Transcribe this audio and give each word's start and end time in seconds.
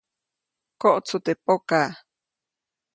Koʼtsu 0.81 1.17
teʼ 1.25 1.37
pokaʼ. 1.45 1.89